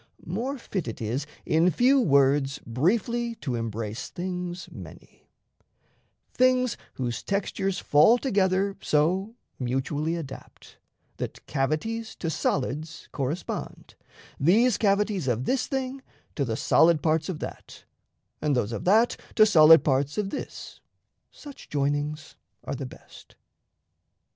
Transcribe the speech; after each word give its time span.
More 0.25 0.57
fit 0.57 0.87
It 0.87 0.99
is 0.99 1.27
in 1.45 1.69
few 1.69 2.01
words 2.01 2.59
briefly 2.65 3.35
to 3.35 3.53
embrace 3.53 4.09
Things 4.09 4.67
many: 4.71 5.29
things 6.33 6.75
whose 6.95 7.21
textures 7.21 7.77
fall 7.77 8.17
together 8.17 8.75
So 8.81 9.35
mutually 9.59 10.15
adapt, 10.15 10.79
that 11.17 11.45
cavities 11.45 12.15
To 12.15 12.31
solids 12.31 13.09
correspond, 13.11 13.93
these 14.39 14.79
cavities 14.79 15.27
Of 15.27 15.45
this 15.45 15.67
thing 15.67 16.01
to 16.33 16.45
the 16.45 16.57
solid 16.57 17.03
parts 17.03 17.29
of 17.29 17.37
that, 17.37 17.83
And 18.41 18.55
those 18.55 18.71
of 18.71 18.85
that 18.85 19.17
to 19.35 19.45
solid 19.45 19.83
parts 19.83 20.17
of 20.17 20.31
this 20.31 20.81
Such 21.31 21.69
joinings 21.69 22.37
are 22.63 22.73
the 22.73 22.87
best. 22.87 23.35